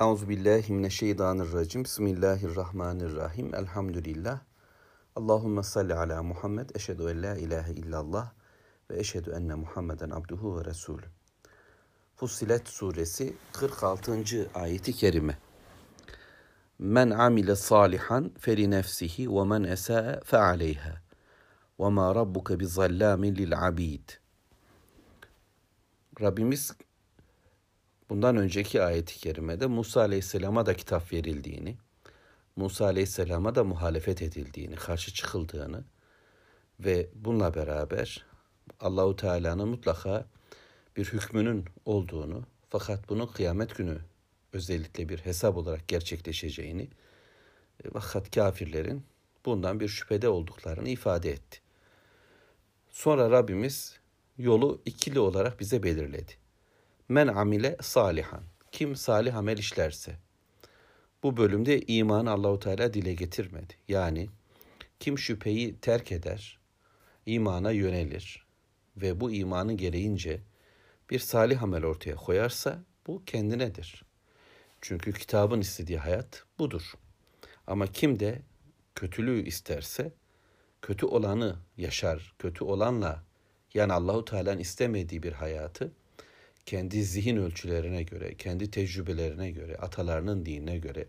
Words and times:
Euzu 0.00 0.28
billahi 0.28 0.72
mineşşeytanirracim. 0.72 1.84
Bismillahirrahmanirrahim. 1.84 3.54
Elhamdülillah. 3.54 4.40
Allahumme 5.16 5.62
salli 5.62 5.94
ala 5.94 6.22
Muhammed. 6.22 6.70
Eşhedü 6.74 7.02
en 7.02 7.22
la 7.22 7.36
ilahe 7.36 7.72
illallah 7.72 8.32
ve 8.90 8.98
eşhedü 8.98 9.30
enne 9.30 9.54
Muhammeden 9.54 10.10
abduhu 10.10 10.58
ve 10.58 10.64
resulü. 10.64 11.06
Fussilet 12.16 12.68
suresi 12.68 13.36
46. 13.52 14.50
ayeti 14.54 14.92
kerime. 14.92 15.38
Men 16.78 17.10
amile 17.10 17.56
salihan 17.56 18.30
feli 18.38 18.70
nefsihi 18.70 19.34
ve 19.34 19.44
men 19.44 19.64
esa'a 19.64 20.20
fe 20.24 20.38
aleyha. 20.38 21.02
Ve 21.80 21.88
ma 21.88 22.14
rabbuke 22.14 22.60
bi 22.60 22.66
zallamin 22.66 23.34
lil 23.34 23.68
abid. 23.68 24.08
Rabbimiz 26.20 26.72
bundan 28.10 28.36
önceki 28.36 28.82
ayeti 28.82 29.18
kerimede 29.18 29.66
Musa 29.66 30.00
Aleyhisselam'a 30.00 30.66
da 30.66 30.74
kitap 30.74 31.12
verildiğini, 31.12 31.76
Musa 32.56 32.84
Aleyhisselam'a 32.84 33.54
da 33.54 33.64
muhalefet 33.64 34.22
edildiğini, 34.22 34.74
karşı 34.74 35.14
çıkıldığını 35.14 35.84
ve 36.80 37.08
bununla 37.14 37.54
beraber 37.54 38.26
Allahu 38.80 39.16
Teala'nın 39.16 39.68
mutlaka 39.68 40.24
bir 40.96 41.04
hükmünün 41.04 41.64
olduğunu 41.84 42.42
fakat 42.68 43.08
bunun 43.08 43.26
kıyamet 43.26 43.76
günü 43.76 43.98
özellikle 44.52 45.08
bir 45.08 45.18
hesap 45.18 45.56
olarak 45.56 45.88
gerçekleşeceğini 45.88 46.88
fakat 47.92 48.34
kafirlerin 48.34 49.04
bundan 49.44 49.80
bir 49.80 49.88
şüphede 49.88 50.28
olduklarını 50.28 50.88
ifade 50.88 51.30
etti. 51.30 51.60
Sonra 52.90 53.30
Rabbimiz 53.30 53.98
yolu 54.38 54.82
ikili 54.86 55.20
olarak 55.20 55.60
bize 55.60 55.82
belirledi. 55.82 56.39
Men 57.10 57.26
amile 57.26 57.76
salihan. 57.80 58.42
Kim 58.72 58.96
salih 58.96 59.36
amel 59.36 59.58
işlerse. 59.58 60.16
Bu 61.22 61.36
bölümde 61.36 61.80
iman 61.80 62.26
Allahu 62.26 62.58
Teala 62.58 62.94
dile 62.94 63.14
getirmedi. 63.14 63.74
Yani 63.88 64.28
kim 65.00 65.18
şüpheyi 65.18 65.76
terk 65.80 66.12
eder, 66.12 66.58
imana 67.26 67.70
yönelir 67.70 68.46
ve 68.96 69.20
bu 69.20 69.30
imanı 69.30 69.72
gereğince 69.72 70.40
bir 71.10 71.18
salih 71.18 71.62
amel 71.62 71.84
ortaya 71.84 72.16
koyarsa 72.16 72.84
bu 73.06 73.24
kendinedir. 73.24 74.04
Çünkü 74.80 75.12
kitabın 75.12 75.60
istediği 75.60 75.98
hayat 75.98 76.44
budur. 76.58 76.92
Ama 77.66 77.86
kim 77.86 78.20
de 78.20 78.42
kötülüğü 78.94 79.46
isterse 79.46 80.12
kötü 80.82 81.06
olanı 81.06 81.56
yaşar, 81.76 82.34
kötü 82.38 82.64
olanla 82.64 83.24
yani 83.74 83.92
Allahu 83.92 84.24
Teala'nın 84.24 84.58
istemediği 84.58 85.22
bir 85.22 85.32
hayatı 85.32 85.92
kendi 86.70 87.04
zihin 87.04 87.36
ölçülerine 87.36 88.02
göre, 88.02 88.34
kendi 88.34 88.70
tecrübelerine 88.70 89.50
göre, 89.50 89.76
atalarının 89.76 90.46
dinine 90.46 90.78
göre, 90.78 91.06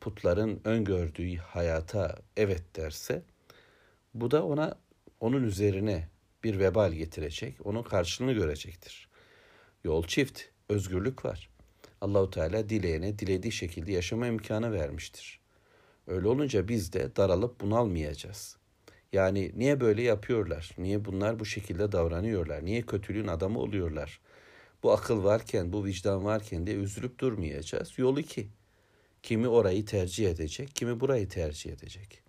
putların 0.00 0.60
öngördüğü 0.64 1.36
hayata 1.36 2.18
evet 2.36 2.76
derse, 2.76 3.22
bu 4.14 4.30
da 4.30 4.44
ona 4.46 4.78
onun 5.20 5.42
üzerine 5.42 6.08
bir 6.44 6.58
vebal 6.58 6.92
getirecek, 6.92 7.66
onun 7.66 7.82
karşılığını 7.82 8.32
görecektir. 8.32 9.08
Yol 9.84 10.06
çift, 10.06 10.42
özgürlük 10.68 11.24
var. 11.24 11.50
Allahu 12.00 12.30
Teala 12.30 12.68
dileyene 12.68 13.18
dilediği 13.18 13.52
şekilde 13.52 13.92
yaşama 13.92 14.26
imkanı 14.26 14.72
vermiştir. 14.72 15.40
Öyle 16.06 16.28
olunca 16.28 16.68
biz 16.68 16.92
de 16.92 17.16
daralıp 17.16 17.60
bunalmayacağız. 17.60 18.56
Yani 19.12 19.52
niye 19.56 19.80
böyle 19.80 20.02
yapıyorlar? 20.02 20.70
Niye 20.78 21.04
bunlar 21.04 21.40
bu 21.40 21.44
şekilde 21.44 21.92
davranıyorlar? 21.92 22.64
Niye 22.64 22.82
kötülüğün 22.82 23.26
adamı 23.26 23.58
oluyorlar? 23.58 24.20
Bu 24.84 24.92
akıl 24.92 25.24
varken, 25.24 25.72
bu 25.72 25.84
vicdan 25.84 26.24
varken 26.24 26.66
de 26.66 26.74
üzülüp 26.74 27.18
durmayacağız. 27.18 27.98
Yol 27.98 28.18
iki. 28.18 28.48
Kimi 29.22 29.48
orayı 29.48 29.84
tercih 29.86 30.30
edecek, 30.30 30.76
kimi 30.76 31.00
burayı 31.00 31.28
tercih 31.28 31.72
edecek. 31.72 32.22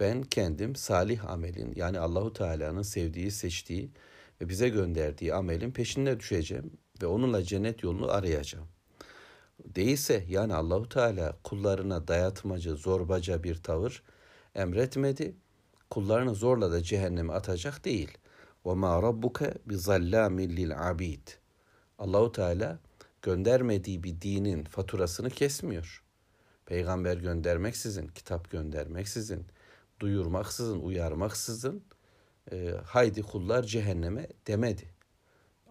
Ben 0.00 0.22
kendim 0.22 0.76
salih 0.76 1.30
amelin 1.30 1.72
yani 1.76 1.98
Allahu 1.98 2.32
Teala'nın 2.32 2.82
sevdiği, 2.82 3.30
seçtiği 3.30 3.90
ve 4.40 4.48
bize 4.48 4.68
gönderdiği 4.68 5.34
amelin 5.34 5.70
peşine 5.70 6.20
düşeceğim 6.20 6.70
ve 7.02 7.06
onunla 7.06 7.42
cennet 7.42 7.82
yolunu 7.82 8.10
arayacağım. 8.10 8.68
Değilse 9.64 10.24
yani 10.28 10.54
Allahu 10.54 10.88
Teala 10.88 11.36
kullarına 11.44 12.08
dayatmacı, 12.08 12.76
zorbaca 12.76 13.42
bir 13.42 13.54
tavır 13.54 14.02
emretmedi. 14.54 15.36
Kullarını 15.90 16.34
zorla 16.34 16.72
da 16.72 16.82
cehenneme 16.82 17.32
atacak 17.32 17.84
değil. 17.84 18.18
Ve 18.66 18.74
ma 18.74 19.02
rabbuke 19.02 19.54
bi 19.66 19.76
zallamin 19.76 20.70
abid. 20.70 21.28
Allahu 21.98 22.32
Teala 22.32 22.78
göndermediği 23.22 24.02
bir 24.02 24.20
dinin 24.20 24.64
faturasını 24.64 25.30
kesmiyor. 25.30 26.04
Peygamber 26.66 27.16
göndermeksizin, 27.16 28.08
kitap 28.08 28.50
göndermeksizin, 28.50 29.46
duyurmaksızın, 30.00 30.80
uyarmaksızın 30.80 31.84
e, 32.52 32.70
haydi 32.84 33.22
kullar 33.22 33.62
cehenneme 33.62 34.26
demedi. 34.46 34.88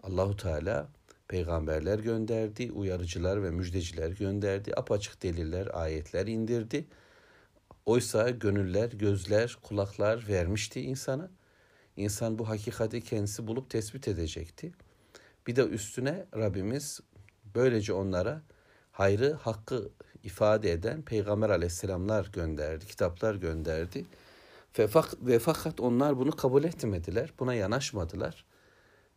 Allahu 0.02 0.36
Teala 0.36 0.88
peygamberler 1.28 1.98
gönderdi, 1.98 2.72
uyarıcılar 2.72 3.42
ve 3.42 3.50
müjdeciler 3.50 4.10
gönderdi, 4.10 4.72
apaçık 4.76 5.22
deliller, 5.22 5.68
ayetler 5.72 6.26
indirdi. 6.26 6.86
Oysa 7.86 8.30
gönüller, 8.30 8.92
gözler, 8.92 9.58
kulaklar 9.62 10.28
vermişti 10.28 10.80
insana. 10.80 11.30
İnsan 11.96 12.38
bu 12.38 12.48
hakikati 12.48 13.00
kendisi 13.00 13.46
bulup 13.46 13.70
tespit 13.70 14.08
edecekti. 14.08 14.72
Bir 15.46 15.56
de 15.56 15.66
üstüne 15.66 16.26
Rabbimiz 16.36 17.00
böylece 17.54 17.92
onlara 17.92 18.42
hayrı, 18.92 19.32
hakkı 19.32 19.90
ifade 20.22 20.72
eden 20.72 21.02
Peygamber 21.02 21.50
aleyhisselamlar 21.50 22.30
gönderdi, 22.32 22.86
kitaplar 22.86 23.34
gönderdi. 23.34 24.04
Ve, 24.78 24.88
fak 24.88 25.26
ve 25.26 25.38
fakat 25.38 25.80
onlar 25.80 26.18
bunu 26.18 26.30
kabul 26.30 26.64
etmediler, 26.64 27.32
buna 27.38 27.54
yanaşmadılar. 27.54 28.44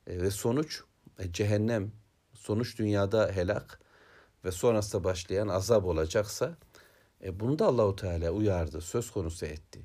E, 0.07 0.21
ve 0.21 0.31
sonuç 0.31 0.81
e, 1.19 1.31
cehennem, 1.31 1.91
sonuç 2.33 2.79
dünyada 2.79 3.31
helak 3.31 3.79
ve 4.45 4.51
sonrasında 4.51 5.03
başlayan 5.03 5.47
azap 5.47 5.85
olacaksa 5.85 6.57
e, 7.23 7.39
bunu 7.39 7.59
da 7.59 7.65
Allahu 7.65 7.95
Teala 7.95 8.31
uyardı, 8.31 8.81
söz 8.81 9.11
konusu 9.11 9.45
etti. 9.45 9.81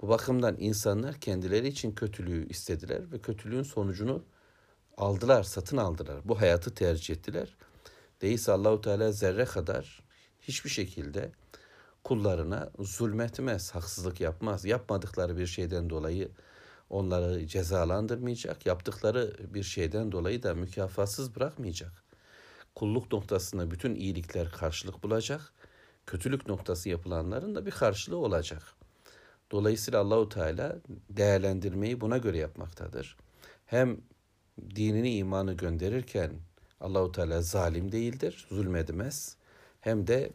Bu 0.00 0.08
bakımdan 0.08 0.56
insanlar 0.58 1.14
kendileri 1.14 1.68
için 1.68 1.92
kötülüğü 1.94 2.48
istediler 2.48 3.12
ve 3.12 3.18
kötülüğün 3.18 3.62
sonucunu 3.62 4.24
aldılar, 5.02 5.42
satın 5.42 5.76
aldılar. 5.76 6.20
Bu 6.24 6.40
hayatı 6.40 6.74
tercih 6.74 7.14
ettiler. 7.14 7.56
Değilse 8.22 8.52
Allahu 8.52 8.80
Teala 8.80 9.12
zerre 9.12 9.44
kadar 9.44 10.02
hiçbir 10.40 10.70
şekilde 10.70 11.32
kullarına 12.04 12.70
zulmetmez, 12.78 13.74
haksızlık 13.74 14.20
yapmaz. 14.20 14.64
Yapmadıkları 14.64 15.38
bir 15.38 15.46
şeyden 15.46 15.90
dolayı 15.90 16.28
onları 16.90 17.46
cezalandırmayacak. 17.46 18.66
Yaptıkları 18.66 19.36
bir 19.54 19.62
şeyden 19.62 20.12
dolayı 20.12 20.42
da 20.42 20.54
mükafatsız 20.54 21.36
bırakmayacak. 21.36 22.04
Kulluk 22.74 23.12
noktasında 23.12 23.70
bütün 23.70 23.94
iyilikler 23.94 24.50
karşılık 24.50 25.02
bulacak. 25.02 25.52
Kötülük 26.06 26.48
noktası 26.48 26.88
yapılanların 26.88 27.54
da 27.54 27.66
bir 27.66 27.70
karşılığı 27.70 28.16
olacak. 28.16 28.62
Dolayısıyla 29.50 30.00
Allahu 30.00 30.28
Teala 30.28 30.76
değerlendirmeyi 31.10 32.00
buna 32.00 32.18
göre 32.18 32.38
yapmaktadır. 32.38 33.16
Hem 33.66 34.00
dinini 34.76 35.16
imanı 35.16 35.52
gönderirken 35.52 36.32
Allahu 36.80 37.12
Teala 37.12 37.42
zalim 37.42 37.92
değildir, 37.92 38.46
zulmedmez. 38.50 39.36
Hem 39.80 40.06
de 40.06 40.30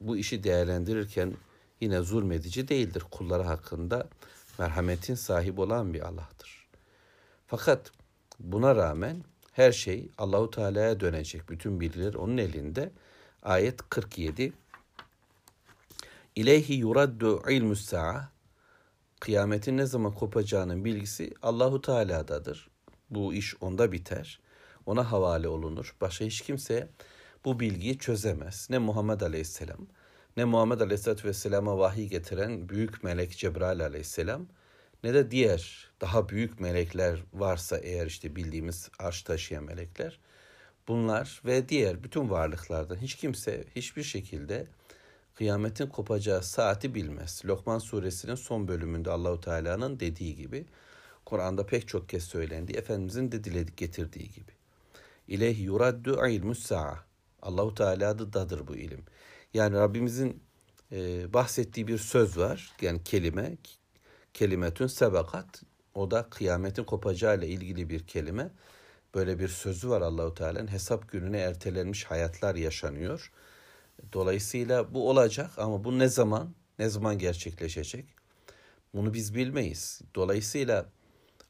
bu 0.00 0.16
işi 0.16 0.44
değerlendirirken 0.44 1.34
yine 1.80 2.00
zulmedici 2.00 2.68
değildir. 2.68 3.04
Kulları 3.10 3.42
hakkında 3.42 4.08
merhametin 4.58 5.14
sahibi 5.14 5.60
olan 5.60 5.94
bir 5.94 6.00
Allah'tır. 6.00 6.68
Fakat 7.46 7.92
buna 8.40 8.76
rağmen 8.76 9.24
her 9.52 9.72
şey 9.72 10.08
Allahu 10.18 10.50
Teala'ya 10.50 11.00
dönecek. 11.00 11.48
Bütün 11.48 11.80
bilgiler 11.80 12.14
onun 12.14 12.38
elinde. 12.38 12.90
Ayet 13.42 13.88
47 13.88 14.52
İleyhi 16.36 16.74
yuraddu 16.74 17.50
ilmus 17.50 17.84
sa'a 17.84 18.30
Kıyametin 19.20 19.76
ne 19.76 19.86
zaman 19.86 20.14
kopacağının 20.14 20.84
bilgisi 20.84 21.34
Allahu 21.42 21.80
Teala'dadır. 21.80 22.70
Bu 23.10 23.34
iş 23.34 23.54
onda 23.60 23.92
biter. 23.92 24.40
Ona 24.86 25.12
havale 25.12 25.48
olunur. 25.48 25.94
Başka 26.00 26.24
hiç 26.24 26.40
kimse 26.40 26.88
bu 27.44 27.60
bilgiyi 27.60 27.98
çözemez. 27.98 28.66
Ne 28.70 28.78
Muhammed 28.78 29.20
Aleyhisselam, 29.20 29.86
ne 30.36 30.44
Muhammed 30.44 30.80
Aleyhisselatü 30.80 31.28
Vesselam'a 31.28 31.78
vahiy 31.78 32.06
getiren 32.08 32.68
büyük 32.68 33.04
melek 33.04 33.38
Cebrail 33.38 33.84
Aleyhisselam, 33.84 34.46
ne 35.04 35.14
de 35.14 35.30
diğer 35.30 35.90
daha 36.00 36.28
büyük 36.28 36.60
melekler 36.60 37.22
varsa 37.32 37.78
eğer 37.78 38.06
işte 38.06 38.36
bildiğimiz 38.36 38.90
arş 38.98 39.22
taşıyan 39.22 39.64
melekler, 39.64 40.18
bunlar 40.88 41.42
ve 41.44 41.68
diğer 41.68 42.04
bütün 42.04 42.30
varlıklardan 42.30 42.96
hiç 42.96 43.14
kimse 43.14 43.64
hiçbir 43.76 44.02
şekilde 44.02 44.66
kıyametin 45.34 45.86
kopacağı 45.86 46.42
saati 46.42 46.94
bilmez. 46.94 47.42
Lokman 47.44 47.78
suresinin 47.78 48.34
son 48.34 48.68
bölümünde 48.68 49.10
Allahu 49.10 49.40
Teala'nın 49.40 50.00
dediği 50.00 50.36
gibi 50.36 50.66
Kur'an'da 51.28 51.66
pek 51.66 51.88
çok 51.88 52.08
kez 52.08 52.24
söylendi. 52.24 52.72
Efendimizin 52.72 53.32
de 53.32 53.44
diledik 53.44 53.76
getirdiği 53.76 54.30
gibi. 54.30 54.52
İleyhi 55.28 55.62
yuraddu 55.62 56.26
ilmus 56.26 56.58
sa'a. 56.58 57.04
Allahu 57.42 57.74
Teala'dadır 57.74 58.66
bu 58.66 58.76
ilim. 58.76 59.04
Yani 59.54 59.76
Rabbimizin 59.76 60.42
e, 60.92 61.32
bahsettiği 61.32 61.86
bir 61.86 61.98
söz 61.98 62.38
var. 62.38 62.72
Yani 62.80 63.04
kelime, 63.04 63.56
kelimetün 64.34 64.86
sebakat. 64.86 65.62
O 65.94 66.10
da 66.10 66.30
kıyametin 66.30 66.84
kopacağı 66.84 67.38
ile 67.38 67.48
ilgili 67.48 67.90
bir 67.90 68.06
kelime. 68.06 68.50
Böyle 69.14 69.38
bir 69.38 69.48
sözü 69.48 69.88
var 69.88 70.00
Allahu 70.00 70.34
Teala'nın. 70.34 70.72
Hesap 70.72 71.12
gününe 71.12 71.38
ertelenmiş 71.38 72.04
hayatlar 72.04 72.54
yaşanıyor. 72.54 73.32
Dolayısıyla 74.12 74.94
bu 74.94 75.10
olacak 75.10 75.50
ama 75.56 75.84
bu 75.84 75.98
ne 75.98 76.08
zaman? 76.08 76.54
Ne 76.78 76.88
zaman 76.88 77.18
gerçekleşecek? 77.18 78.06
Bunu 78.94 79.14
biz 79.14 79.34
bilmeyiz. 79.34 80.00
Dolayısıyla 80.14 80.86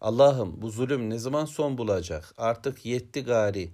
Allah'ım 0.01 0.63
bu 0.63 0.71
zulüm 0.71 1.11
ne 1.11 1.19
zaman 1.19 1.45
son 1.45 1.79
bulacak? 1.79 2.35
Artık 2.37 2.87
yetti 2.87 3.25
gari 3.25 3.73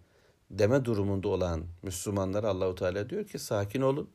deme 0.51 0.85
durumunda 0.85 1.29
olan 1.29 1.65
Müslümanlara 1.83 2.49
Allahu 2.49 2.75
Teala 2.75 3.11
diyor 3.11 3.27
ki 3.27 3.39
sakin 3.39 3.81
olun. 3.81 4.11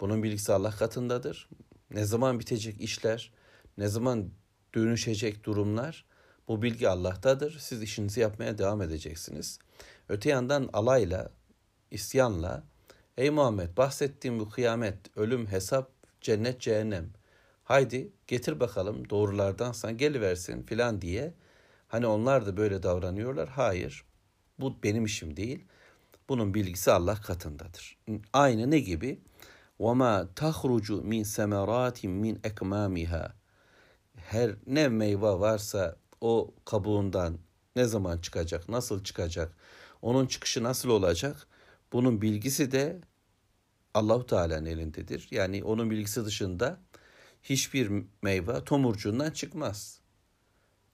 Bunun 0.00 0.22
bilgisi 0.22 0.52
Allah 0.52 0.70
katındadır. 0.70 1.48
Ne 1.90 2.04
zaman 2.04 2.40
bitecek 2.40 2.80
işler, 2.80 3.32
ne 3.78 3.88
zaman 3.88 4.30
dönüşecek 4.74 5.44
durumlar 5.44 6.04
bu 6.48 6.62
bilgi 6.62 6.88
Allah'tadır. 6.88 7.58
Siz 7.58 7.82
işinizi 7.82 8.20
yapmaya 8.20 8.58
devam 8.58 8.82
edeceksiniz. 8.82 9.58
Öte 10.08 10.30
yandan 10.30 10.70
alayla, 10.72 11.30
isyanla 11.90 12.64
ey 13.16 13.30
Muhammed 13.30 13.76
bahsettiğim 13.76 14.40
bu 14.40 14.48
kıyamet, 14.48 15.16
ölüm, 15.16 15.46
hesap, 15.46 15.90
cennet, 16.20 16.60
cehennem 16.60 17.10
haydi 17.71 18.11
getir 18.27 18.59
bakalım 18.59 19.09
doğrulardan 19.09 19.71
sana 19.71 19.91
geliversin 19.91 20.63
filan 20.63 21.01
diye 21.01 21.33
hani 21.87 22.07
onlar 22.07 22.45
da 22.45 22.57
böyle 22.57 22.83
davranıyorlar. 22.83 23.49
Hayır 23.49 24.03
bu 24.59 24.83
benim 24.83 25.05
işim 25.05 25.37
değil. 25.37 25.65
Bunun 26.29 26.53
bilgisi 26.53 26.91
Allah 26.91 27.15
katındadır. 27.15 27.97
Aynı 28.33 28.71
ne 28.71 28.79
gibi? 28.79 29.21
وَمَا 29.79 30.33
تَخْرُجُ 30.33 30.87
مِنْ 31.01 31.23
سَمَرَاتٍ 31.23 32.07
مِنْ 32.07 32.41
اَكْمَامِهَا 32.41 33.31
Her 34.15 34.55
ne 34.67 34.87
meyve 34.87 35.39
varsa 35.39 35.95
o 36.21 36.53
kabuğundan 36.65 37.37
ne 37.75 37.85
zaman 37.85 38.17
çıkacak, 38.17 38.69
nasıl 38.69 39.03
çıkacak, 39.03 39.53
onun 40.01 40.25
çıkışı 40.27 40.63
nasıl 40.63 40.89
olacak? 40.89 41.47
Bunun 41.93 42.21
bilgisi 42.21 42.71
de 42.71 43.01
Allahu 43.93 44.25
Teala'nın 44.25 44.65
elindedir. 44.65 45.27
Yani 45.31 45.63
onun 45.63 45.89
bilgisi 45.89 46.25
dışında 46.25 46.79
hiçbir 47.42 48.04
meyve 48.22 48.64
tomurcuğundan 48.64 49.30
çıkmaz. 49.30 50.00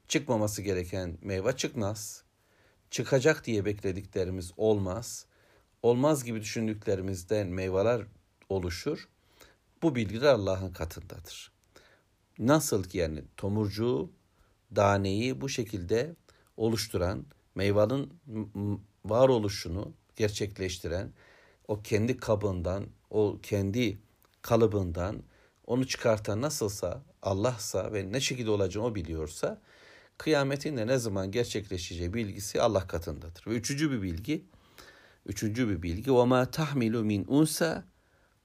Çıkmaması 0.09 0.62
gereken 0.62 1.19
meyve 1.23 1.56
çıkmaz. 1.56 2.25
Çıkacak 2.91 3.47
diye 3.47 3.65
beklediklerimiz 3.65 4.53
olmaz. 4.56 5.27
Olmaz 5.83 6.25
gibi 6.25 6.41
düşündüklerimizden 6.41 7.49
meyveler 7.49 8.03
oluşur. 8.49 9.09
Bu 9.83 9.95
bilgiler 9.95 10.35
Allah'ın 10.35 10.73
katındadır. 10.73 11.53
Nasıl 12.39 12.85
ki 12.85 12.99
yani 12.99 13.25
tomurcuğu, 13.37 14.11
daneyi 14.77 15.41
bu 15.41 15.49
şekilde 15.49 16.17
oluşturan, 16.56 17.27
meyvanın 17.55 18.12
varoluşunu 19.05 19.93
gerçekleştiren, 20.17 21.12
o 21.69 21.83
kendi 21.83 22.17
kabından, 22.17 22.87
o 23.11 23.39
kendi 23.43 23.99
kalıbından 24.43 25.23
onu 25.68 25.88
çıkartan 25.88 26.42
nasılsa 26.42 27.04
Allah'sa 27.22 27.94
ve 27.94 28.12
ne 28.12 28.22
şekilde 28.22 28.50
olacağını 28.50 28.88
o 28.88 28.96
biliyorsa 28.96 29.62
kıyametin 30.18 30.78
de 30.78 30.88
ne 30.88 30.98
zaman 30.98 31.31
gerçekleşeceği 31.31 32.14
bilgisi 32.14 32.62
Allah 32.62 32.88
katındadır. 32.88 33.48
Ve 33.48 33.52
üçüncü 33.52 33.92
bir 33.92 34.02
bilgi, 34.02 34.46
üçüncü 35.25 35.70
bir 35.70 35.81
bilgi 35.81 36.10
وَمَا 36.10 36.52
تَحْمِلُ 36.52 36.96
مِنْ 36.96 37.25
اُنْسَ 37.25 37.81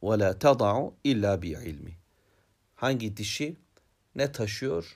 وَلَا 0.02 0.38
تَضَعُ 0.38 0.92
illa 1.04 1.42
bi 1.42 1.48
ilmi. 1.48 1.98
Hangi 2.74 3.16
dişi 3.16 3.56
ne 4.14 4.32
taşıyor, 4.32 4.94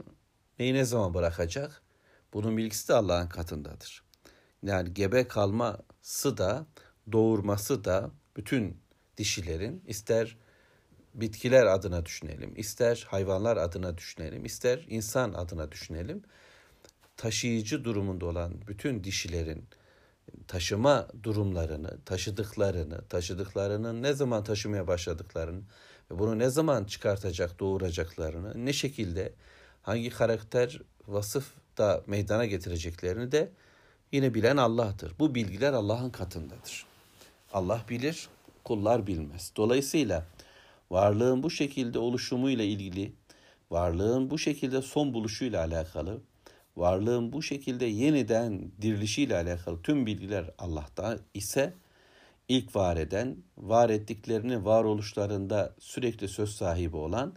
neyi 0.58 0.74
ne 0.74 0.84
zaman 0.84 1.14
bırakacak? 1.14 1.82
Bunun 2.32 2.56
bilgisi 2.56 2.88
de 2.88 2.94
Allah'ın 2.94 3.28
katındadır. 3.28 4.02
Yani 4.62 4.94
gebe 4.94 5.28
kalması 5.28 6.36
da, 6.38 6.66
doğurması 7.12 7.84
da 7.84 8.10
bütün 8.36 8.76
dişilerin 9.16 9.84
ister 9.86 10.36
bitkiler 11.17 11.65
adına 11.65 12.05
düşünelim, 12.05 12.53
ister 12.55 13.05
hayvanlar 13.09 13.57
adına 13.57 13.97
düşünelim, 13.97 14.45
ister 14.45 14.85
insan 14.89 15.33
adına 15.33 15.71
düşünelim. 15.71 16.23
Taşıyıcı 17.17 17.85
durumunda 17.85 18.25
olan 18.25 18.53
bütün 18.67 19.03
dişilerin 19.03 19.65
taşıma 20.47 21.07
durumlarını, 21.23 21.97
taşıdıklarını, 22.05 23.01
taşıdıklarının 23.07 24.03
ne 24.03 24.13
zaman 24.13 24.43
taşımaya 24.43 24.87
başladıklarını 24.87 25.61
ve 26.11 26.19
bunu 26.19 26.39
ne 26.39 26.49
zaman 26.49 26.85
çıkartacak, 26.85 27.59
doğuracaklarını, 27.59 28.65
ne 28.65 28.73
şekilde, 28.73 29.33
hangi 29.81 30.09
karakter, 30.09 30.81
vasıf 31.07 31.51
da 31.77 32.03
meydana 32.07 32.45
getireceklerini 32.45 33.31
de 33.31 33.51
yine 34.11 34.33
bilen 34.33 34.57
Allah'tır. 34.57 35.13
Bu 35.19 35.35
bilgiler 35.35 35.73
Allah'ın 35.73 36.09
katındadır. 36.09 36.85
Allah 37.53 37.85
bilir, 37.89 38.29
kullar 38.63 39.07
bilmez. 39.07 39.51
Dolayısıyla 39.55 40.25
varlığın 40.91 41.43
bu 41.43 41.49
şekilde 41.49 41.99
oluşumuyla 41.99 42.63
ilgili, 42.63 43.13
varlığın 43.71 44.29
bu 44.29 44.37
şekilde 44.37 44.81
son 44.81 45.13
buluşuyla 45.13 45.65
alakalı, 45.65 46.21
varlığın 46.77 47.33
bu 47.33 47.43
şekilde 47.43 47.85
yeniden 47.85 48.71
dirilişiyle 48.81 49.35
alakalı 49.35 49.81
tüm 49.81 50.05
bilgiler 50.05 50.51
Allah'tan 50.57 51.19
ise 51.33 51.73
ilk 52.47 52.75
var 52.75 52.97
eden, 52.97 53.37
var 53.57 53.89
ettiklerini 53.89 54.65
varoluşlarında 54.65 55.75
sürekli 55.79 56.27
söz 56.27 56.49
sahibi 56.49 56.97
olan, 56.97 57.35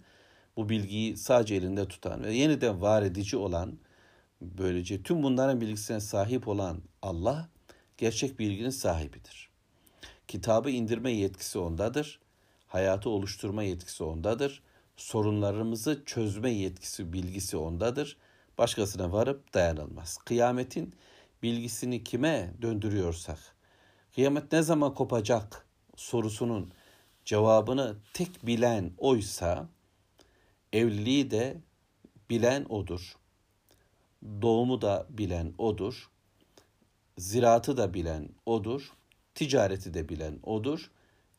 bu 0.57 0.69
bilgiyi 0.69 1.17
sadece 1.17 1.55
elinde 1.55 1.89
tutan 1.89 2.25
ve 2.25 2.35
yeniden 2.35 2.81
var 2.81 3.03
edici 3.03 3.37
olan, 3.37 3.79
böylece 4.41 5.03
tüm 5.03 5.23
bunların 5.23 5.61
bilgisine 5.61 6.01
sahip 6.01 6.49
olan 6.49 6.83
Allah 7.03 7.49
gerçek 7.99 8.39
bilginin 8.39 8.71
sahibidir. 8.71 9.51
Kitabı 10.29 10.71
indirme 10.71 11.13
yetkisi 11.13 11.59
ondadır 11.59 12.21
hayatı 12.71 13.11
oluşturma 13.11 13.63
yetkisi 13.63 14.05
ondadır. 14.05 14.63
Sorunlarımızı 14.97 16.03
çözme 16.07 16.51
yetkisi, 16.51 17.13
bilgisi 17.13 17.57
ondadır. 17.57 18.17
Başkasına 18.59 19.13
varıp 19.13 19.55
dayanılmaz. 19.55 20.17
Kıyametin 20.17 20.95
bilgisini 21.43 22.05
kime 22.05 22.55
döndürüyorsak, 22.63 23.39
kıyamet 24.15 24.53
ne 24.53 24.63
zaman 24.63 24.95
kopacak 24.95 25.67
sorusunun 25.97 26.73
cevabını 27.25 27.97
tek 28.13 28.47
bilen 28.47 28.93
oysa, 28.99 29.69
evliliği 30.73 31.31
de 31.31 31.61
bilen 32.31 32.67
odur. 32.69 33.17
Doğumu 34.43 34.83
da 34.83 35.07
bilen 35.11 35.55
odur. 35.59 36.11
Ziraatı 37.19 37.77
da 37.77 37.95
bilen 37.95 38.29
odur. 38.47 38.93
Ticareti 39.35 39.95
de 39.95 40.09
bilen 40.09 40.39
odur 40.43 40.91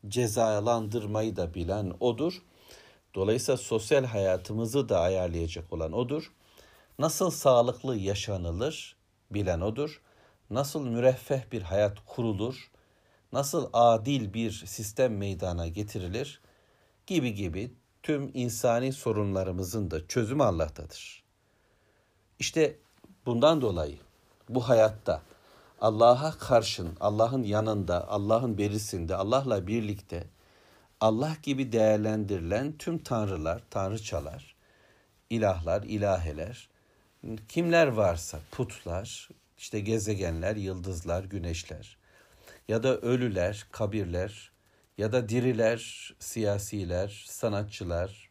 cezalandırmayı 0.08 1.36
da 1.36 1.54
bilen 1.54 1.92
odur. 2.00 2.42
Dolayısıyla 3.14 3.56
sosyal 3.56 4.04
hayatımızı 4.04 4.88
da 4.88 5.00
ayarlayacak 5.00 5.72
olan 5.72 5.92
odur. 5.92 6.32
Nasıl 6.98 7.30
sağlıklı 7.30 7.96
yaşanılır 7.96 8.96
bilen 9.30 9.60
odur. 9.60 10.00
Nasıl 10.50 10.86
müreffeh 10.86 11.52
bir 11.52 11.62
hayat 11.62 11.98
kurulur, 12.06 12.70
nasıl 13.32 13.70
adil 13.72 14.34
bir 14.34 14.50
sistem 14.50 15.16
meydana 15.16 15.68
getirilir 15.68 16.40
gibi 17.06 17.34
gibi 17.34 17.74
tüm 18.02 18.30
insani 18.34 18.92
sorunlarımızın 18.92 19.90
da 19.90 20.06
çözümü 20.06 20.42
Allah'tadır. 20.42 21.22
İşte 22.38 22.78
bundan 23.26 23.60
dolayı 23.60 23.98
bu 24.48 24.68
hayatta 24.68 25.22
Allah'a 25.82 26.38
karşın, 26.38 26.96
Allah'ın 27.00 27.42
yanında, 27.42 28.08
Allah'ın 28.08 28.58
berisinde, 28.58 29.16
Allah'la 29.16 29.66
birlikte 29.66 30.24
Allah 31.00 31.36
gibi 31.42 31.72
değerlendirilen 31.72 32.78
tüm 32.78 32.98
tanrılar, 32.98 33.62
tanrıçalar, 33.70 34.56
ilahlar, 35.30 35.82
ilaheler, 35.82 36.68
kimler 37.48 37.86
varsa 37.86 38.40
putlar, 38.50 39.28
işte 39.58 39.80
gezegenler, 39.80 40.56
yıldızlar, 40.56 41.24
güneşler 41.24 41.98
ya 42.68 42.82
da 42.82 42.98
ölüler, 42.98 43.66
kabirler 43.72 44.52
ya 44.98 45.12
da 45.12 45.28
diriler, 45.28 46.12
siyasiler, 46.18 47.24
sanatçılar, 47.28 48.30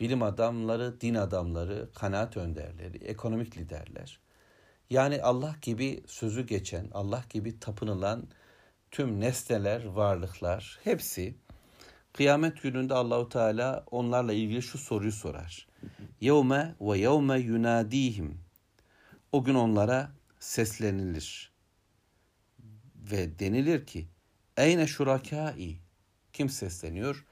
bilim 0.00 0.22
adamları, 0.22 1.00
din 1.00 1.14
adamları, 1.14 1.88
kanaat 1.94 2.36
önderleri, 2.36 3.04
ekonomik 3.04 3.56
liderler 3.56 4.23
yani 4.90 5.22
Allah 5.22 5.56
gibi 5.62 6.02
sözü 6.06 6.46
geçen, 6.46 6.88
Allah 6.92 7.24
gibi 7.30 7.60
tapınılan 7.60 8.28
tüm 8.90 9.20
nesneler, 9.20 9.84
varlıklar 9.84 10.78
hepsi 10.84 11.34
kıyamet 12.12 12.62
gününde 12.62 12.94
Allahu 12.94 13.28
Teala 13.28 13.84
onlarla 13.90 14.32
ilgili 14.32 14.62
şu 14.62 14.78
soruyu 14.78 15.12
sorar. 15.12 15.68
Yevme 16.20 16.74
ve 16.80 16.98
yevme 16.98 17.38
yunadihim. 17.38 18.38
O 19.32 19.44
gün 19.44 19.54
onlara 19.54 20.12
seslenilir. 20.38 21.52
Ve 22.96 23.38
denilir 23.38 23.86
ki 23.86 24.08
Eyne 24.56 24.86
şurakai? 24.86 25.78
Kim 26.32 26.48
sesleniyor? 26.48 27.24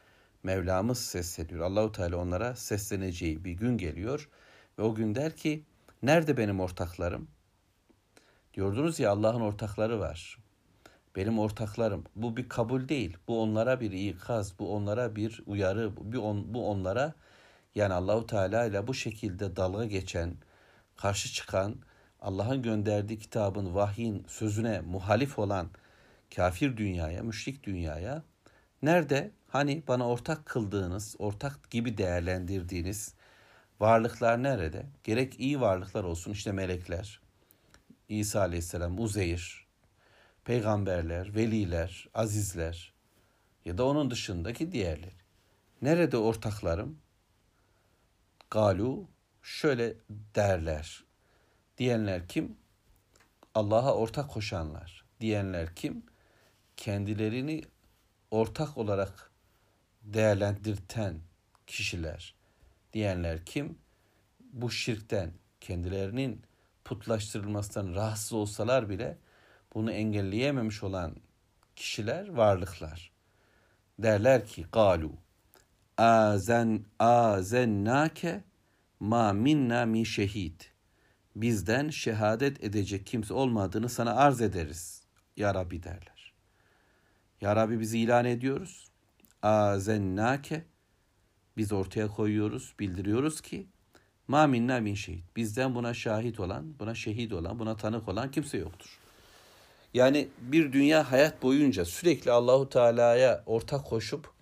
Mevlamız 0.43 0.99
sesleniyor. 0.99 1.61
Allahu 1.61 1.93
Teala 1.93 2.17
onlara 2.17 2.57
sesleneceği 2.57 3.45
bir 3.45 3.53
gün 3.53 3.79
geliyor 3.79 4.29
ve 4.79 4.83
o 4.83 4.95
gün 4.95 5.15
der 5.15 5.37
ki 5.37 5.65
nerede 6.03 6.37
benim 6.37 6.61
ortaklarım? 6.61 7.29
Diyordunuz 8.55 9.01
ya 9.01 9.11
Allah'ın 9.11 9.41
ortakları 9.41 10.01
var. 10.01 10.39
Benim 11.17 11.39
ortaklarım. 11.39 12.05
Bu 12.17 12.37
bir 12.37 12.49
kabul 12.49 12.89
değil. 12.89 13.17
Bu 13.29 13.43
onlara 13.43 13.81
bir 13.81 13.93
ikaz, 13.93 14.59
bu 14.59 14.75
onlara 14.75 15.17
bir 15.17 15.43
uyarı, 15.47 15.97
bu, 15.97 16.19
on, 16.19 16.55
bu 16.55 16.71
onlara 16.71 17.15
yani 17.75 17.95
Allahu 17.95 18.27
Teala 18.27 18.65
ile 18.65 18.87
bu 18.87 18.95
şekilde 18.95 19.57
dalga 19.57 19.85
geçen, 19.85 20.35
karşı 20.97 21.33
çıkan, 21.33 21.77
Allah'ın 22.21 22.63
gönderdiği 22.63 23.19
kitabın, 23.19 23.75
vahyin 23.75 24.25
sözüne 24.29 24.81
muhalif 24.81 25.39
olan 25.39 25.69
kafir 26.37 26.77
dünyaya, 26.77 27.23
müşrik 27.23 27.65
dünyaya 27.65 28.23
nerede 28.83 29.31
hani 29.49 29.83
bana 29.89 30.09
ortak 30.09 30.47
kıldığınız, 30.47 31.17
ortak 31.19 31.71
gibi 31.71 31.99
değerlendirdiğiniz 31.99 33.15
varlıklar 33.81 34.43
nerede? 34.43 34.87
Gerek 35.05 35.41
iyi 35.41 35.61
varlıklar 35.61 36.05
olsun 36.05 36.33
işte 36.33 36.53
melekler, 36.53 37.21
İsa 38.21 38.41
Aleyhisselam, 38.41 39.01
Uzeyr, 39.01 39.67
peygamberler, 40.45 41.35
veliler, 41.35 42.09
azizler 42.15 42.93
ya 43.65 43.79
da 43.79 43.87
onun 43.87 44.11
dışındaki 44.11 44.73
diğerleri. 44.73 45.23
Nerede 45.83 46.17
ortaklarım? 46.17 46.99
Galu 48.51 49.09
şöyle 49.43 49.95
derler. 50.35 51.05
Diyenler 51.79 52.29
kim? 52.29 52.57
Allah'a 53.55 53.95
ortak 53.95 54.31
koşanlar. 54.31 55.05
Diyenler 55.21 55.75
kim? 55.75 56.03
Kendilerini 56.77 57.63
ortak 58.31 58.79
olarak 58.79 59.31
değerlendirten 60.03 61.21
kişiler. 61.67 62.35
Diyenler 62.93 63.45
kim? 63.45 63.79
Bu 64.53 64.71
şirkten 64.71 65.33
kendilerinin 65.61 66.43
putlaştırılmasından 66.93 67.95
rahatsız 67.95 68.33
olsalar 68.33 68.89
bile 68.89 69.19
bunu 69.75 69.93
engelleyememiş 69.93 70.83
olan 70.83 71.17
kişiler, 71.77 72.29
varlıklar. 72.29 73.13
Derler 73.99 74.47
ki 74.47 74.67
galu 74.73 75.13
azen 75.97 76.85
azennake 76.99 78.45
ma 79.01 79.33
minna 79.33 79.87
mi 79.87 80.07
şehid. 80.07 80.61
Bizden 81.37 81.91
şehadet 81.91 82.65
edecek 82.65 83.07
kimse 83.07 83.35
olmadığını 83.35 83.89
sana 83.89 84.15
arz 84.15 84.41
ederiz. 84.41 85.03
Ya 85.37 85.55
Rabbi 85.55 85.83
derler. 85.83 86.33
Ya 87.41 87.57
Rabbi 87.57 87.81
bizi 87.81 87.99
ilan 87.99 88.25
ediyoruz. 88.25 88.89
Azennake 89.43 90.65
biz 91.57 91.73
ortaya 91.73 92.09
koyuyoruz, 92.09 92.75
bildiriyoruz 92.81 93.41
ki 93.41 93.67
ma 94.29 94.47
minna 94.47 94.81
min 94.81 94.95
şehit. 94.95 95.37
Bizden 95.37 95.75
buna 95.75 95.95
şahit 95.95 96.41
olan, 96.41 96.79
buna 96.79 96.95
şehit 96.95 97.33
olan, 97.33 97.59
buna 97.59 97.77
tanık 97.77 98.09
olan 98.09 98.31
kimse 98.31 98.59
yoktur. 98.59 98.99
Yani 99.95 100.29
bir 100.41 100.73
dünya 100.73 101.13
hayat 101.13 101.43
boyunca 101.43 101.85
sürekli 101.85 102.31
Allahu 102.31 102.69
Teala'ya 102.69 103.43
ortak 103.47 103.85
koşup 103.87 104.33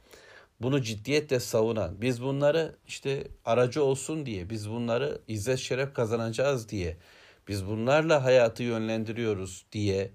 bunu 0.60 0.82
ciddiyetle 0.82 1.40
savunan, 1.40 2.00
biz 2.00 2.22
bunları 2.22 2.76
işte 2.86 3.28
aracı 3.44 3.84
olsun 3.84 4.26
diye, 4.26 4.50
biz 4.50 4.70
bunları 4.70 5.20
izzet 5.28 5.58
şeref 5.58 5.94
kazanacağız 5.94 6.68
diye, 6.68 6.96
biz 7.48 7.66
bunlarla 7.66 8.24
hayatı 8.24 8.62
yönlendiriyoruz 8.62 9.64
diye 9.72 10.10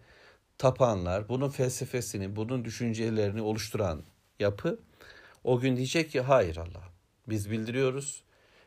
tapanlar, 0.58 1.30
bunun 1.30 1.50
felsefesini, 1.50 2.36
bunun 2.36 2.66
düşüncelerini 2.66 3.42
oluşturan 3.42 4.04
yapı 4.40 4.80
o 5.44 5.60
gün 5.60 5.78
diyecek 5.78 6.12
ki 6.12 6.22
hayır 6.22 6.58
Allah. 6.58 6.84
Biz 7.28 7.52
bildiriyoruz. 7.52 8.24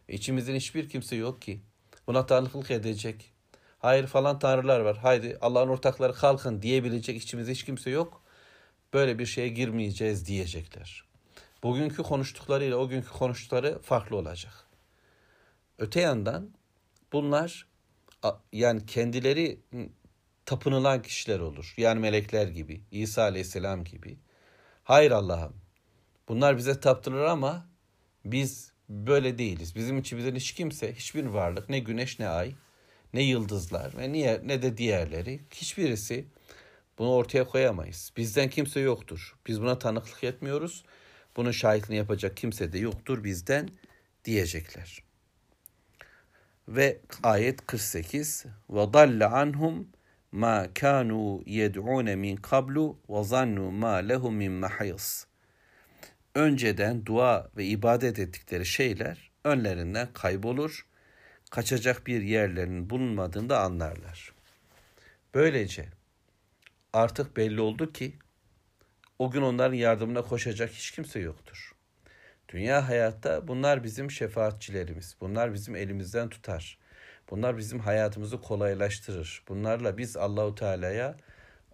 İçimizin 0.09 0.55
hiçbir 0.55 0.89
kimse 0.89 1.17
yok 1.17 1.43
ki 1.43 1.61
buna 2.07 2.27
tanıklık 2.27 2.71
edecek. 2.71 3.33
Hayır 3.79 4.07
falan 4.07 4.39
tanrılar 4.39 4.81
var. 4.81 4.97
Haydi 4.97 5.39
Allah'ın 5.41 5.69
ortakları 5.69 6.15
kalkın 6.15 6.63
diyebilecek 6.63 7.23
içimizde 7.23 7.53
hiç 7.53 7.65
kimse 7.65 7.91
yok. 7.91 8.23
Böyle 8.95 9.19
bir 9.19 9.27
şeye 9.27 9.49
girmeyeceğiz 9.49 10.27
diyecekler. 10.27 11.05
Bugünkü 11.63 12.03
konuştuklarıyla 12.03 12.77
o 12.77 12.89
günkü 12.89 13.09
konuştukları 13.09 13.79
farklı 13.83 14.17
olacak. 14.17 14.53
Öte 15.79 16.01
yandan 16.01 16.51
bunlar 17.13 17.67
yani 18.53 18.87
kendileri 18.87 19.61
tapınılan 20.47 21.03
kişiler 21.03 21.41
olur. 21.41 21.75
Yani 21.77 22.01
melekler 22.01 22.47
gibi, 22.47 22.83
İsa 22.91 23.23
Aleyhisselam 23.23 23.85
gibi. 23.85 24.19
Hayır 24.85 25.11
Allah'ım. 25.11 25.57
Bunlar 26.29 26.57
bize 26.57 26.81
taptırır 26.81 27.25
ama 27.25 27.67
biz 28.25 28.73
böyle 28.89 29.39
değiliz. 29.39 29.77
Bizim 29.77 29.99
içimizden 29.99 30.35
hiç 30.35 30.53
kimse, 30.53 30.95
hiçbir 30.95 31.25
varlık, 31.25 31.69
ne 31.69 31.79
güneş 31.79 32.19
ne 32.19 32.29
ay, 32.29 32.55
ne 33.15 33.23
yıldızlar 33.23 33.97
ve 33.99 34.13
niye 34.13 34.41
ne 34.45 34.63
de 34.63 34.77
diğerleri 34.77 35.41
hiçbirisi 35.55 36.27
bunu 36.99 37.11
ortaya 37.11 37.45
koyamayız. 37.45 38.13
Bizden 38.17 38.51
kimse 38.51 38.81
yoktur. 38.81 39.37
Biz 39.47 39.63
buna 39.63 39.79
tanıklık 39.79 40.25
etmiyoruz. 40.25 40.85
Bunun 41.37 41.51
şahitliğini 41.51 41.99
yapacak 41.99 42.37
kimse 42.37 42.73
de 42.73 42.79
yoktur 42.79 43.25
bizden 43.25 43.69
diyecekler. 44.25 45.03
Ve 46.69 47.01
ayet 47.23 47.67
48 47.67 48.45
ve 48.71 48.93
dalle 48.93 49.27
anhum 49.27 49.89
ma 50.33 50.67
kanu 50.75 51.43
yed'un 51.47 52.19
min 52.19 52.37
qablu 52.37 52.99
ve 53.09 53.25
zannu 53.25 53.71
ma 53.71 53.95
lehum 53.95 54.35
min 54.35 54.53
mahis. 54.53 55.27
Önceden 56.39 57.07
dua 57.07 57.51
ve 57.57 57.65
ibadet 57.65 58.19
ettikleri 58.19 58.67
şeyler 58.67 59.31
önlerinden 59.45 60.09
kaybolur. 60.13 60.87
Kaçacak 61.51 62.07
bir 62.07 62.23
yerlerinin 62.23 62.91
bulunmadığını 62.91 63.49
da 63.49 63.61
anlarlar. 63.61 64.33
Böylece 65.35 65.89
artık 66.93 67.37
belli 67.37 67.61
oldu 67.61 67.93
ki 67.93 68.13
o 69.19 69.31
gün 69.31 69.43
onların 69.43 69.75
yardımına 69.75 70.23
koşacak 70.23 70.71
hiç 70.71 70.91
kimse 70.91 71.21
yoktur. 71.21 71.73
Dünya 72.49 72.89
hayatta 72.89 73.49
bunlar 73.49 73.85
bizim 73.85 74.11
şefaatçilerimiz. 74.11 75.17
Bunlar 75.21 75.55
bizim 75.55 75.77
elimizden 75.77 76.29
tutar. 76.29 76.79
Bunlar 77.31 77.59
bizim 77.59 77.79
hayatımızı 77.81 78.41
kolaylaştırır. 78.41 79.43
Bunlarla 79.49 79.99
biz 79.99 80.17
Allahu 80.17 80.55
Teala'ya 80.55 81.17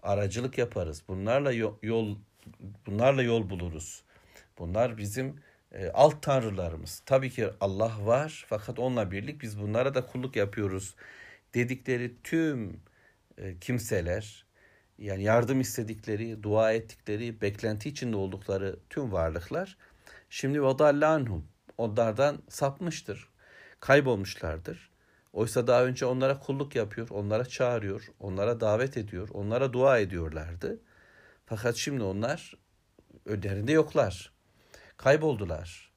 aracılık 0.02 0.58
yaparız. 0.58 1.02
Bunlarla 1.08 1.52
yol 1.82 2.18
bunlarla 2.86 3.22
yol 3.22 3.50
buluruz. 3.50 4.04
Bunlar 4.58 4.98
bizim 4.98 5.36
e, 5.72 5.88
alt 5.88 6.22
tanrılarımız. 6.22 7.02
Tabii 7.06 7.30
ki 7.30 7.48
Allah 7.60 8.06
var 8.06 8.44
fakat 8.48 8.78
onunla 8.78 9.10
birlik 9.10 9.42
biz 9.42 9.60
bunlara 9.60 9.94
da 9.94 10.06
kulluk 10.06 10.36
yapıyoruz 10.36 10.94
dedikleri 11.54 12.22
tüm 12.22 12.80
e, 13.38 13.58
kimseler 13.58 14.46
yani 14.98 15.22
yardım 15.22 15.60
istedikleri, 15.60 16.42
dua 16.42 16.72
ettikleri, 16.72 17.40
beklenti 17.40 17.88
içinde 17.88 18.16
oldukları 18.16 18.78
tüm 18.90 19.12
varlıklar 19.12 19.76
şimdi 20.30 20.62
vadallanhum 20.62 21.48
onlardan 21.78 22.42
sapmıştır. 22.48 23.28
Kaybolmuşlardır. 23.80 24.90
Oysa 25.32 25.66
daha 25.66 25.84
önce 25.84 26.06
onlara 26.06 26.38
kulluk 26.38 26.76
yapıyor, 26.76 27.08
onlara 27.10 27.44
çağırıyor, 27.44 28.08
onlara 28.20 28.60
davet 28.60 28.96
ediyor, 28.96 29.28
onlara 29.32 29.72
dua 29.72 29.98
ediyorlardı. 29.98 30.80
Fakat 31.46 31.76
şimdi 31.76 32.02
onlar 32.02 32.54
önlerinde 33.26 33.72
yoklar. 33.72 34.33
Kayboldular. 34.96 35.92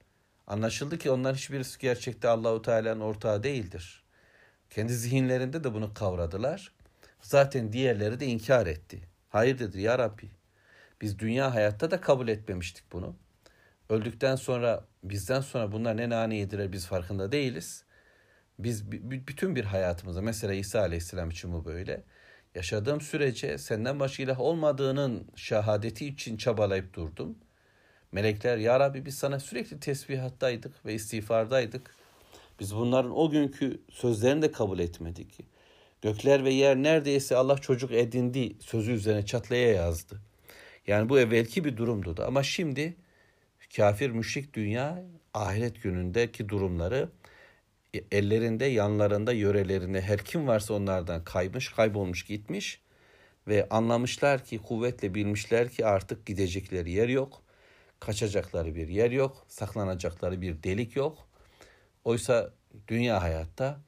Anlaşıldı 0.47 0.97
ki 0.97 1.11
onlar 1.11 1.35
hiçbirisi 1.35 1.79
gerçekte 1.79 2.27
Allahu 2.27 2.61
Teala'nın 2.61 3.01
ortağı 3.01 3.43
değildir. 3.43 4.03
Kendi 4.69 4.93
zihinlerinde 4.93 5.63
de 5.63 5.73
bunu 5.73 5.93
kavradılar. 5.93 6.71
Zaten 7.21 7.73
diğerleri 7.73 8.19
de 8.19 8.25
inkar 8.25 8.67
etti. 8.67 9.01
Hayır 9.29 9.59
dedi 9.59 9.81
ya 9.81 9.99
Rabbi. 9.99 10.29
Biz 11.01 11.19
dünya 11.19 11.53
hayatta 11.53 11.91
da 11.91 12.01
kabul 12.01 12.27
etmemiştik 12.27 12.91
bunu. 12.91 13.15
Öldükten 13.89 14.35
sonra 14.35 14.85
bizden 15.03 15.41
sonra 15.41 15.71
bunlar 15.71 15.97
ne 15.97 16.09
nane 16.09 16.35
yediler 16.35 16.71
biz 16.71 16.87
farkında 16.87 17.31
değiliz. 17.31 17.83
Biz 18.59 18.91
bütün 18.91 19.55
bir 19.55 19.63
hayatımızda 19.63 20.21
mesela 20.21 20.53
İsa 20.53 20.79
Aleyhisselam 20.79 21.29
için 21.29 21.53
bu 21.53 21.65
böyle. 21.65 22.03
Yaşadığım 22.55 23.01
sürece 23.01 23.57
senden 23.57 23.99
başka 23.99 24.23
ilah 24.23 24.39
olmadığının 24.39 25.27
şehadeti 25.35 26.07
için 26.07 26.37
çabalayıp 26.37 26.93
durdum. 26.93 27.37
Melekler 28.11 28.57
ya 28.57 28.79
Rabbi 28.79 29.05
biz 29.05 29.17
sana 29.17 29.39
sürekli 29.39 29.79
tesbihattaydık 29.79 30.85
ve 30.85 30.93
istiğfardaydık. 30.93 31.95
Biz 32.59 32.75
bunların 32.75 33.17
o 33.17 33.29
günkü 33.29 33.81
sözlerini 33.91 34.41
de 34.41 34.51
kabul 34.51 34.79
etmedik. 34.79 35.39
Gökler 36.01 36.43
ve 36.43 36.53
yer 36.53 36.75
neredeyse 36.75 37.35
Allah 37.35 37.57
çocuk 37.57 37.91
edindi 37.91 38.55
sözü 38.59 38.91
üzerine 38.91 39.25
çatlaya 39.25 39.71
yazdı. 39.71 40.21
Yani 40.87 41.09
bu 41.09 41.19
evvelki 41.19 41.63
bir 41.65 41.77
durumdu 41.77 42.17
da 42.17 42.27
ama 42.27 42.43
şimdi 42.43 42.95
kafir 43.75 44.09
müşrik 44.09 44.53
dünya 44.53 45.03
ahiret 45.33 45.83
günündeki 45.83 46.49
durumları 46.49 47.09
ellerinde, 48.11 48.65
yanlarında, 48.65 49.33
yörelerinde 49.33 50.01
her 50.01 50.19
kim 50.19 50.47
varsa 50.47 50.73
onlardan 50.73 51.23
kaymış, 51.23 51.69
kaybolmuş, 51.69 52.25
gitmiş. 52.25 52.81
Ve 53.47 53.67
anlamışlar 53.69 54.45
ki 54.45 54.57
kuvvetle 54.57 55.15
bilmişler 55.15 55.69
ki 55.69 55.85
artık 55.85 56.25
gidecekleri 56.25 56.91
yer 56.91 57.09
yok. 57.09 57.41
Kaçacakları 57.99 58.75
bir 58.75 58.87
yer 58.87 59.11
yok. 59.11 59.45
Saklanacakları 59.47 60.41
bir 60.41 60.63
delik 60.63 60.95
yok. 60.95 61.27
Oysa 62.03 62.53
dünya 62.87 63.21
hayatta 63.21 63.79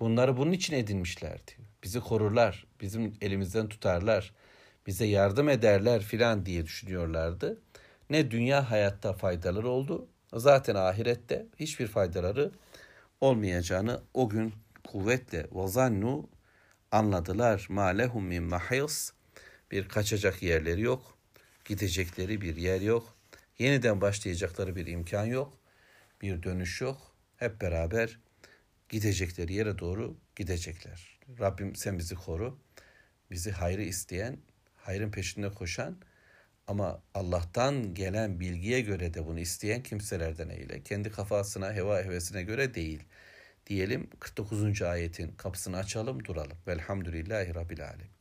bunları 0.00 0.36
bunun 0.36 0.52
için 0.52 0.74
edinmişlerdi. 0.74 1.52
Bizi 1.84 2.00
korurlar, 2.00 2.66
bizim 2.80 3.14
elimizden 3.20 3.68
tutarlar, 3.68 4.34
bize 4.86 5.04
yardım 5.04 5.48
ederler 5.48 6.02
filan 6.02 6.46
diye 6.46 6.64
düşünüyorlardı. 6.64 7.60
Ne 8.10 8.30
dünya 8.30 8.70
hayatta 8.70 9.12
faydaları 9.12 9.68
oldu, 9.68 10.08
zaten 10.34 10.74
ahirette 10.74 11.46
hiçbir 11.60 11.86
faydaları 11.86 12.50
olmayacağını 13.20 14.02
o 14.14 14.28
gün 14.28 14.54
kuvvetle 14.86 15.46
vazannu 15.52 16.28
anladılar. 16.92 17.66
Ma 17.68 17.86
lehum 17.86 18.24
min 18.24 18.42
mahis 18.42 19.12
bir 19.70 19.88
kaçacak 19.88 20.42
yerleri 20.42 20.80
yok. 20.80 21.18
Gidecekleri 21.64 22.40
bir 22.40 22.56
yer 22.56 22.80
yok. 22.80 23.17
Yeniden 23.58 24.00
başlayacakları 24.00 24.76
bir 24.76 24.86
imkan 24.86 25.24
yok. 25.24 25.58
Bir 26.22 26.42
dönüş 26.42 26.80
yok. 26.80 27.16
Hep 27.36 27.60
beraber 27.60 28.18
gidecekleri 28.88 29.52
yere 29.52 29.78
doğru 29.78 30.16
gidecekler. 30.36 31.18
Rabbim 31.40 31.76
sen 31.76 31.98
bizi 31.98 32.14
koru. 32.14 32.58
Bizi 33.30 33.50
hayrı 33.50 33.82
isteyen, 33.82 34.38
hayrın 34.76 35.10
peşinde 35.10 35.50
koşan 35.50 35.98
ama 36.66 37.02
Allah'tan 37.14 37.94
gelen 37.94 38.40
bilgiye 38.40 38.80
göre 38.80 39.14
de 39.14 39.26
bunu 39.26 39.40
isteyen 39.40 39.82
kimselerden 39.82 40.48
eyle. 40.48 40.82
Kendi 40.82 41.10
kafasına, 41.10 41.72
heva 41.72 42.02
hevesine 42.02 42.42
göre 42.42 42.74
değil. 42.74 43.02
Diyelim 43.66 44.10
49. 44.20 44.82
ayetin 44.82 45.32
kapısını 45.32 45.76
açalım 45.76 46.24
duralım. 46.24 46.58
Velhamdülillahi 46.66 47.54
Rabbil 47.54 47.84
Alemin. 47.84 48.17